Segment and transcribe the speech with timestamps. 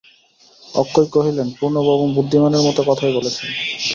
[0.63, 3.49] অক্ষয় কহিলেন, পূর্ণবাবু বুদ্ধিমানের মতো কথাই বলেছেন।